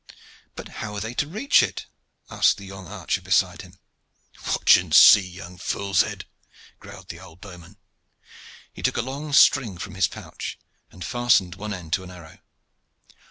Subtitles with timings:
[0.55, 1.85] "But how are they to reach it?"
[2.27, 3.77] asked the young archer beside him.
[4.47, 6.25] "Watch and see, young fool's head,"
[6.79, 7.77] growled the old bowman.
[8.73, 10.57] He took a long string from his pouch
[10.89, 12.39] and fastened one end to an arrow.